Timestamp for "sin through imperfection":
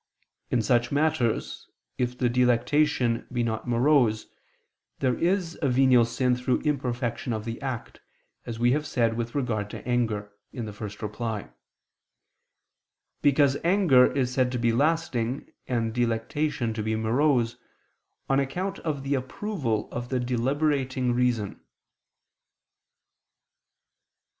6.05-7.33